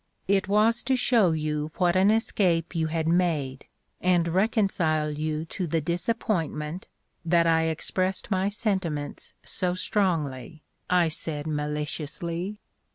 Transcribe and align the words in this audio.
"It 0.27 0.47
was 0.47 0.81
to 0.85 0.95
show 0.95 1.29
you 1.31 1.69
what 1.77 1.95
an 1.95 2.09
escape 2.09 2.75
you 2.75 2.87
had 2.87 3.07
made, 3.07 3.65
and 4.01 4.29
reconcile 4.29 5.11
you 5.11 5.45
to 5.45 5.67
the 5.67 5.79
disappointment, 5.79 6.87
that 7.23 7.45
I 7.45 7.65
expressed 7.65 8.31
my 8.31 8.49
sentiments 8.49 9.35
so 9.45 9.75
strongly," 9.75 10.63
I 10.89 11.07
said 11.07 11.45
maliciously. 11.45 12.57